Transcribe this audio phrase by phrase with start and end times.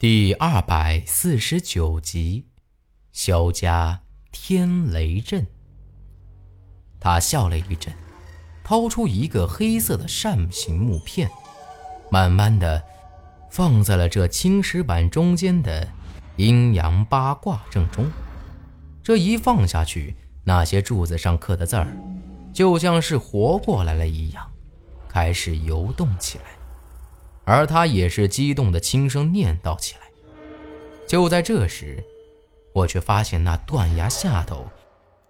[0.00, 2.46] 第二百四十九集，
[3.12, 4.00] 萧家
[4.32, 5.46] 天雷阵。
[6.98, 7.92] 他笑了一阵，
[8.64, 11.30] 掏出一个黑色的扇形木片，
[12.10, 12.82] 慢慢的
[13.50, 15.86] 放在了这青石板中间的
[16.36, 18.10] 阴阳八卦正中。
[19.02, 21.94] 这一放下去，那些柱子上刻的字儿，
[22.54, 24.50] 就像是活过来了一样，
[25.06, 26.44] 开始游动起来。
[27.50, 30.02] 而他也是激动的轻声念叨起来。
[31.04, 32.00] 就在这时，
[32.72, 34.68] 我却发现那断崖下头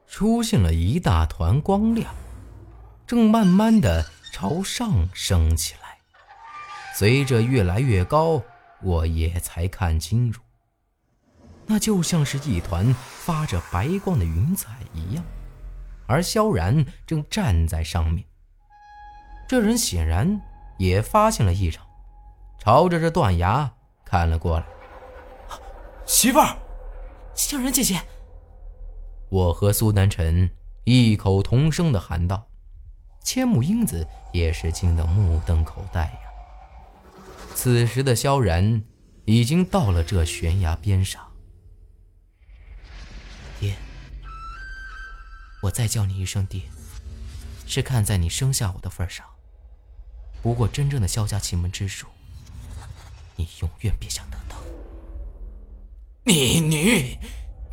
[0.07, 2.15] 出现了一大团光亮，
[3.07, 4.05] 正慢慢的
[4.35, 5.97] 朝上升起来。
[6.95, 8.43] 随着越来越高，
[8.83, 10.43] 我也才看清楚，
[11.65, 15.25] 那就像是一团发着白光的云彩一样，
[16.07, 18.23] 而萧然正站在上面。
[19.49, 20.39] 这人显然
[20.77, 21.87] 也发现了异常。
[22.61, 23.73] 朝着这断崖
[24.05, 24.67] 看了过来，
[26.05, 26.55] 媳妇儿，
[27.35, 27.99] 小然姐姐。
[29.31, 30.51] 我和苏南辰
[30.85, 32.47] 异口同声的喊道，
[33.25, 36.21] 千木英子也是惊得目瞪口呆呀。
[37.55, 38.85] 此时的萧然
[39.25, 41.33] 已经到了这悬崖边上，
[43.59, 43.75] 爹，
[45.63, 46.61] 我再叫你一声爹，
[47.67, 49.25] 是看在你生下我的份上。
[50.43, 52.07] 不过真正的萧家奇门之术。
[53.41, 54.57] 你永远别想得到！
[56.25, 57.17] 你女，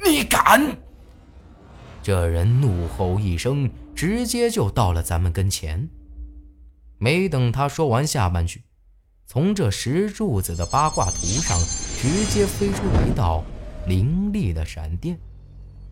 [0.01, 0.77] 你敢！
[2.01, 5.89] 这人怒吼一声，直接就到了咱们跟前。
[6.97, 8.63] 没等他说完下半句，
[9.25, 11.59] 从这石柱子的八卦图上
[11.99, 13.43] 直接飞出一道
[13.87, 15.19] 凌厉的闪电，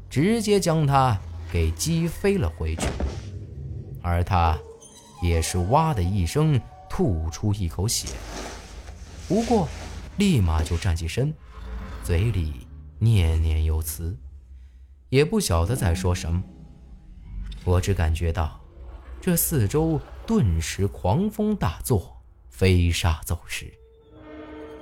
[0.09, 1.19] 直接将他
[1.51, 2.87] 给击飞了回去。
[4.01, 4.57] 而他
[5.21, 6.57] 也是哇的一声
[6.89, 8.07] 吐出一口血。
[9.27, 9.67] 不过，
[10.17, 11.33] 立马就站起身，
[12.03, 12.67] 嘴里
[12.99, 14.15] 念念有词，
[15.09, 16.43] 也不晓得在说什么。
[17.63, 18.61] 我只感觉到，
[19.19, 23.73] 这四周顿时狂风大作，飞沙走石，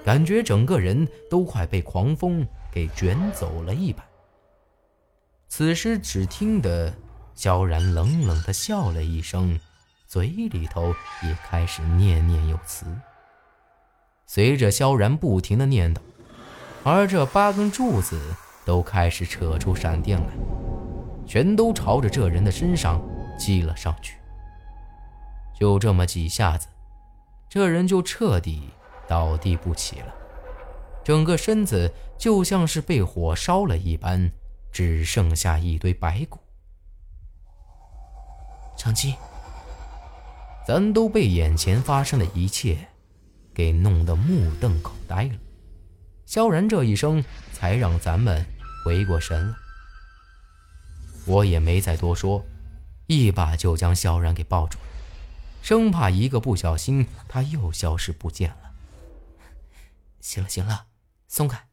[0.04, 4.06] 感觉整个人都快被狂风给卷走了一般。
[5.48, 6.94] 此时，只听得
[7.34, 9.58] 萧然冷冷的笑了一声，
[10.06, 10.94] 嘴里头
[11.24, 12.86] 也开始念念有词。
[14.26, 16.00] 随着萧然不停的念叨，
[16.84, 18.20] 而这八根柱子
[18.66, 20.28] 都开始扯出闪电来，
[21.28, 23.02] 全都朝着这人的身上
[23.38, 24.18] 击了上去。
[25.60, 26.68] 就这么几下子，
[27.48, 28.70] 这人就彻底
[29.08, 30.14] 倒地不起了，
[31.04, 34.32] 整个身子就像是被火烧了一般，
[34.72, 36.40] 只剩下一堆白骨。
[38.76, 39.14] 长青，
[40.68, 42.88] 咱都被眼前发生的一切。
[43.54, 45.36] 给弄得目瞪口呆了，
[46.26, 48.46] 萧然这一声才让咱们
[48.84, 49.56] 回过神来。
[51.26, 52.44] 我也没再多说，
[53.08, 54.86] 一把就将萧然给抱住了，
[55.62, 58.74] 生怕一个不小心他又消失不见了。
[60.20, 60.88] 行了行了，
[61.28, 61.68] 松开，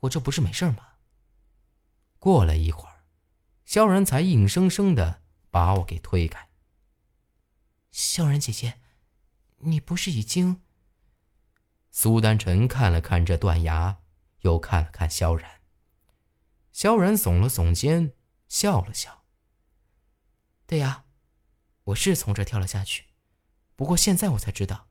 [0.00, 0.78] 我这不是没事吗？
[2.18, 3.04] 过了一会儿，
[3.64, 6.48] 萧然才硬生生的把我给推开。
[7.90, 8.74] 萧然姐姐，
[9.58, 10.60] 你不是已经……
[11.90, 13.98] 苏丹臣看了看这断崖，
[14.40, 15.60] 又看了看萧然。
[16.70, 18.12] 萧然耸了耸肩，
[18.48, 19.24] 笑了笑
[20.66, 21.04] ：“对呀，
[21.84, 23.06] 我是从这跳了下去。
[23.74, 24.88] 不过现在我才知道，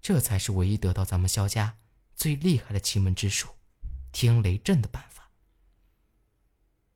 [0.00, 1.78] 这才是唯一得到咱们萧家
[2.14, 3.50] 最厉害的奇门之术——
[4.10, 5.30] 天雷阵的办法。”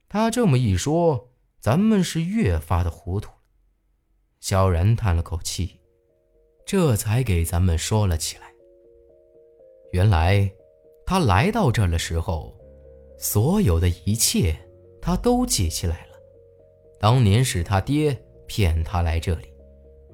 [0.09, 3.38] 他这么一说，咱们是越发的糊涂了。
[4.41, 5.81] 萧然叹了口气，
[6.66, 8.54] 这才给咱们说了起来。
[9.94, 10.50] 原来，
[11.06, 12.53] 他来到这儿的时候，
[13.16, 14.53] 所有的一切
[15.00, 16.16] 他都记起来了。
[16.99, 19.47] 当年是他爹骗他来这里，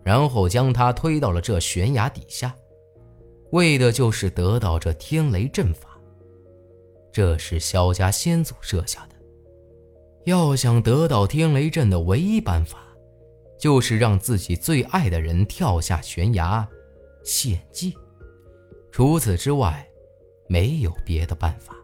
[0.05, 2.55] 然后将他推到了这悬崖底下，
[3.53, 5.99] 为的就是得到这天雷阵法。
[7.11, 9.17] 这是萧家先祖设下的。
[10.27, 12.81] 要想得到天雷阵的唯一办法，
[13.59, 16.69] 就是让自己最爱的人跳下悬崖，
[17.25, 17.95] 献祭。
[18.93, 19.87] 除此之外，
[20.49, 21.75] 没有别的办法。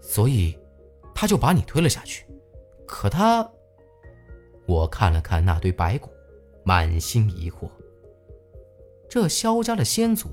[0.00, 0.56] 所以，
[1.14, 2.24] 他就把你推了下去。
[2.86, 3.48] 可他……
[4.66, 6.10] 我看了看那堆白骨，
[6.64, 7.68] 满心疑惑。
[9.08, 10.28] 这萧家的先祖，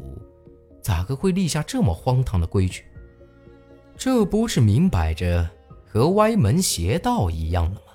[0.81, 2.85] 咋个会立下这么荒唐的规矩？
[3.97, 5.49] 这不是明摆着
[5.85, 7.93] 和歪门邪道一样的吗？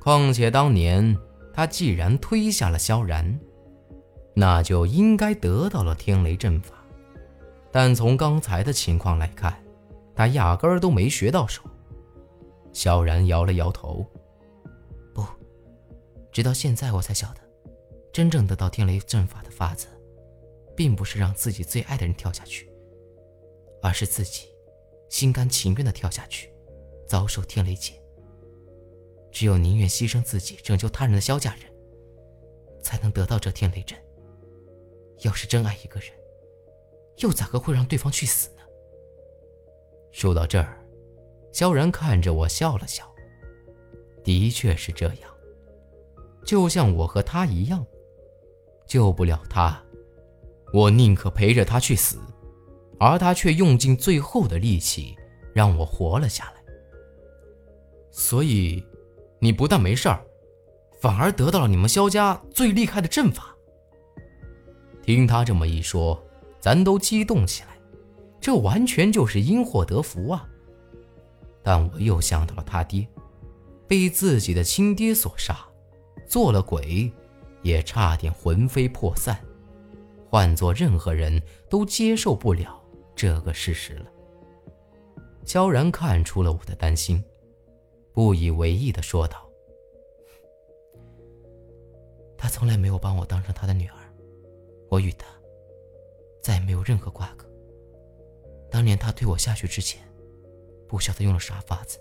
[0.00, 1.16] 况且当年
[1.52, 3.38] 他既然推下了萧然。
[4.40, 6.72] 那就应该得到了天雷阵法，
[7.70, 9.62] 但从刚才的情况来看，
[10.16, 11.62] 他压根儿都没学到手。
[12.72, 14.02] 萧然摇了摇头
[15.12, 15.22] ：“不，
[16.32, 17.40] 直到现在我才晓得，
[18.14, 19.88] 真正得到天雷阵法的法子，
[20.74, 22.66] 并不是让自己最爱的人跳下去，
[23.82, 24.46] 而是自己
[25.10, 26.50] 心甘情愿的跳下去，
[27.06, 27.92] 遭受天雷劫。
[29.30, 31.64] 只有宁愿牺牲自己拯救他人的萧家人，
[32.82, 33.98] 才能得到这天雷阵。
[35.22, 36.10] 要是真爱一个人，
[37.18, 38.62] 又咋个会让对方去死呢？”
[40.12, 40.76] 说到这儿。
[41.52, 43.12] 萧然看着我笑了笑，
[44.22, 45.30] 的确是这样，
[46.44, 47.84] 就像我和他一样，
[48.86, 49.82] 救不了他，
[50.72, 52.18] 我宁可陪着他去死，
[53.00, 55.16] 而他却用尽最后的力气
[55.52, 56.62] 让我活了下来。
[58.12, 58.86] 所以，
[59.40, 60.24] 你不但没事儿，
[61.00, 63.56] 反而得到了你们萧家最厉害的阵法。
[65.14, 66.22] 听他这么一说，
[66.60, 67.70] 咱都激动起来，
[68.40, 70.48] 这完全就是因祸得福啊！
[71.62, 73.06] 但我又想到了他爹，
[73.88, 75.58] 被自己的亲爹所杀，
[76.26, 77.10] 做了鬼，
[77.62, 79.36] 也差点魂飞魄散。
[80.28, 82.80] 换做任何人都接受不了
[83.16, 84.06] 这个事实了。
[85.44, 87.20] 萧然看出了我的担心，
[88.12, 89.44] 不以为意的说道
[92.38, 93.99] ：“他从来没有把我当成他的女儿，
[94.90, 95.26] 我与他
[96.42, 97.46] 再也没有任何瓜葛。
[98.70, 100.06] 当年他推我下去之前。”
[100.86, 102.00] 不晓得用了啥法子，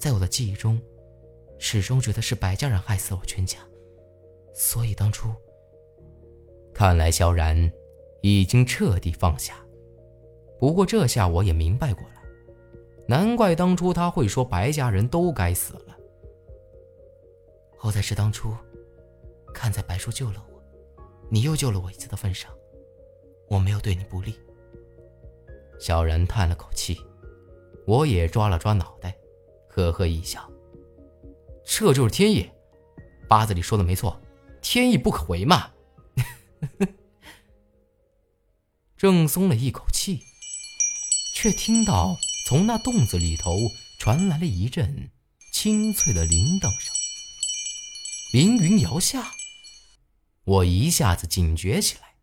[0.00, 0.82] 在我的记忆中，
[1.60, 3.60] 始终觉得是白家人害死了我全家，
[4.52, 5.28] 所以当初，
[6.74, 7.72] 看来萧然
[8.20, 9.64] 已经彻底放下。
[10.58, 12.20] 不过这下我也明白过来，
[13.06, 15.96] 难怪当初他会说白家人都该死了。
[17.78, 18.52] 好在是当初，
[19.54, 20.53] 看在白叔救了我，
[21.34, 22.48] 你又救了我一次的份上，
[23.48, 24.38] 我没有对你不利。
[25.80, 26.96] 小人叹了口气。
[27.88, 29.14] 我也抓了抓脑袋，
[29.68, 30.48] 呵呵一笑。
[31.64, 32.48] 这就是天意，
[33.28, 34.22] 八字里说的没错，
[34.62, 35.72] 天意不可违嘛。
[38.96, 40.20] 正松了一口气，
[41.34, 42.16] 却听到
[42.46, 43.56] 从那洞子里头
[43.98, 45.10] 传来了一阵
[45.52, 46.94] 清脆的铃铛声。
[48.32, 49.32] 凌云摇下，
[50.44, 52.14] 我一下子警觉起来。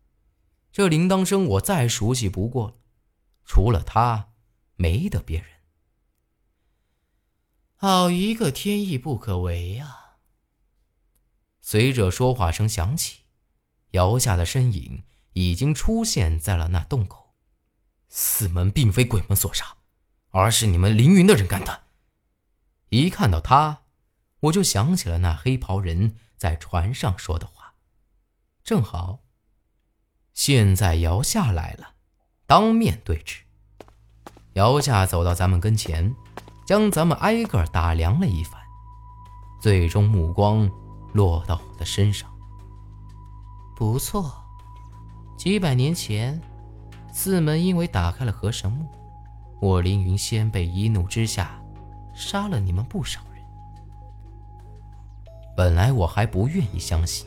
[0.72, 2.74] 这铃铛声我再熟悉不过了，
[3.44, 4.30] 除了他，
[4.76, 5.48] 没得别人。
[7.76, 10.18] 好一个天意不可违啊！
[11.60, 13.22] 随着说话声响起，
[13.90, 17.34] 姚夏的身影已经出现在了那洞口。
[18.08, 19.76] 四门并非鬼门所杀，
[20.30, 21.84] 而是你们凌云的人干的。
[22.90, 23.82] 一看到他，
[24.40, 27.61] 我就想起了那黑袍人在船上说的话。
[28.64, 29.20] 正好，
[30.34, 31.94] 现在姚夏来了，
[32.46, 33.42] 当面对质。
[34.54, 36.14] 姚夏走到咱们跟前。
[36.64, 38.58] 将咱们挨个打量了一番，
[39.60, 40.70] 最终目光
[41.12, 42.30] 落到我的身上。
[43.76, 44.32] 不错，
[45.36, 46.40] 几百年前，
[47.12, 48.86] 四门因为打开了河神墓，
[49.60, 51.60] 我凌云仙辈一怒之下
[52.14, 53.42] 杀了你们不少人。
[55.56, 57.26] 本来我还不愿意相信，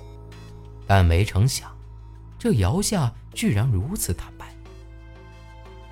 [0.87, 1.75] 但没成想，
[2.37, 4.45] 这姚夏居然如此坦白。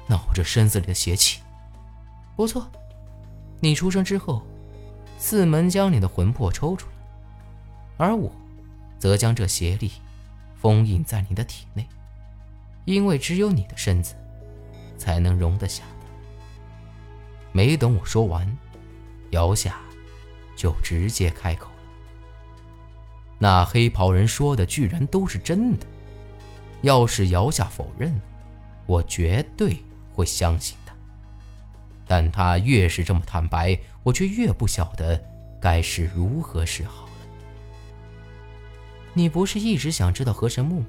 [0.08, 1.42] 那我这身子里的邪气，
[2.36, 2.70] 不错。
[3.60, 4.46] 你出生之后，
[5.18, 6.88] 四门将你的魂魄抽出
[7.98, 8.32] 来，而我，
[9.00, 9.92] 则将这邪力
[10.56, 11.88] 封印在你的体内，
[12.86, 14.16] 因为只有你的身子，
[14.98, 16.08] 才能容得下的。
[17.54, 18.46] 没等我说完，
[19.30, 19.80] 姚夏
[20.56, 21.70] 就直接开口
[23.44, 25.86] ：“那黑袍人说的居然都是真的，
[26.82, 28.18] 要是姚夏否认，
[28.86, 29.76] 我绝对
[30.14, 30.96] 会相信他。”
[32.08, 35.22] 但他越是这么坦白，我却越不晓得
[35.60, 37.12] 该是如何是好了。
[39.14, 40.88] 你不是一直想知道河神墓吗？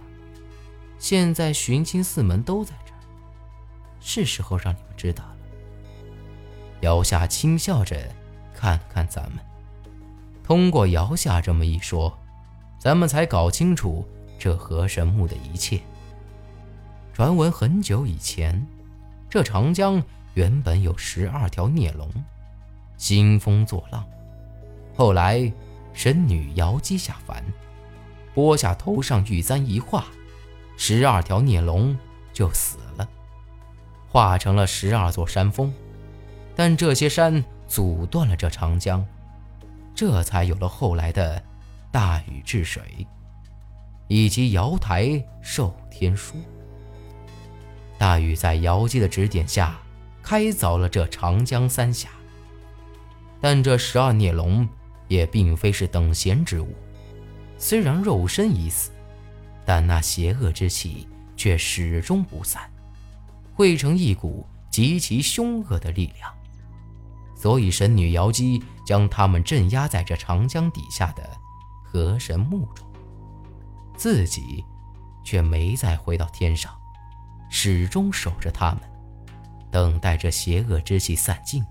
[0.97, 3.03] 现在寻亲四门都在这儿，
[3.99, 5.37] 是时候让你们知道了。
[6.83, 8.01] 姚夏轻笑着
[8.55, 9.41] 看看咱们，
[10.45, 12.17] 通过姚夏这么一说，
[12.85, 14.07] 咱们才搞清楚
[14.39, 15.81] 这河神墓的一切。
[17.15, 18.63] 传闻很久以前，
[19.31, 20.03] 这长江。
[20.35, 22.11] 原本有十二条孽龙，
[22.97, 24.05] 兴风作浪。
[24.97, 25.51] 后来
[25.93, 27.41] 神女瑶姬下凡，
[28.35, 30.07] 拨下头上玉簪一画，
[30.77, 31.97] 十二条孽龙
[32.33, 33.09] 就死了，
[34.11, 35.73] 化成了十二座山峰。
[36.57, 39.07] 但这些山阻断了这长江，
[39.95, 41.41] 这才有了后来的
[41.95, 43.07] 大禹治水，
[44.09, 46.35] 以及瑶台授天书。
[47.97, 49.79] 大禹在瑶姬的指点下，
[50.21, 52.09] 开凿了这长江三峡。
[53.41, 54.69] 但这十二孽龙
[55.07, 56.75] 也并非是等闲之物，
[57.59, 58.91] 虽然肉身已死，
[59.65, 62.69] 但那邪恶之气却始终不散，
[63.55, 66.29] 汇成一股极其凶恶的力量。
[67.37, 71.23] 所以神女瑶姬将他们镇压在这长江底下的
[71.95, 72.85] 河神墓中，
[73.97, 74.65] 自己
[75.25, 76.75] 却没再回到天上。
[77.49, 78.81] 始终守着他们，
[79.71, 81.65] 等待着邪恶之气散尽。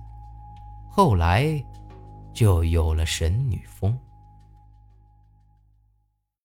[0.90, 1.62] 后来，
[2.34, 4.00] 就有了神女峰。